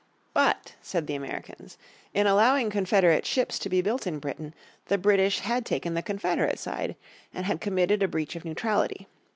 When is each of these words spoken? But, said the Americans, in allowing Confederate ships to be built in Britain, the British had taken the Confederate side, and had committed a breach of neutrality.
But, 0.33 0.73
said 0.81 1.05
the 1.05 1.13
Americans, 1.13 1.77
in 2.11 2.25
allowing 2.25 2.71
Confederate 2.71 3.23
ships 3.23 3.59
to 3.59 3.69
be 3.69 3.83
built 3.83 4.07
in 4.07 4.17
Britain, 4.17 4.55
the 4.87 4.97
British 4.97 5.41
had 5.41 5.63
taken 5.63 5.93
the 5.93 6.01
Confederate 6.01 6.57
side, 6.57 6.95
and 7.35 7.45
had 7.45 7.61
committed 7.61 8.01
a 8.01 8.07
breach 8.07 8.35
of 8.35 8.43
neutrality. 8.43 9.07